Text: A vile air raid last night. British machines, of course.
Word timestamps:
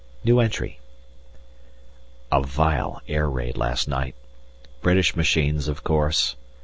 A 2.31 2.41
vile 2.43 3.01
air 3.07 3.29
raid 3.29 3.55
last 3.55 3.87
night. 3.87 4.15
British 4.81 5.15
machines, 5.15 5.67
of 5.67 5.83
course. 5.83 6.35